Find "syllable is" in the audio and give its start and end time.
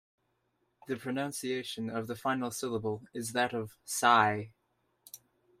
2.49-3.33